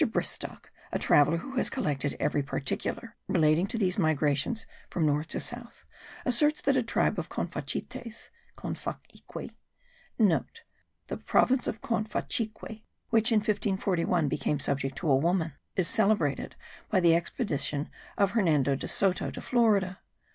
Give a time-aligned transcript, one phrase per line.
[0.03, 5.39] Bristock, a traveller who has collected every particular relating to these migrations from north to
[5.39, 5.85] south,
[6.25, 9.51] asserts that a tribe of Confachites (Confachiqui*
[9.89, 10.17] (*
[11.07, 16.55] The province of Confachiqui, which in 1541 became subject to a woman, is celebrated
[16.89, 17.87] by the expedition
[18.17, 19.99] of Hernando de Soto to Florida.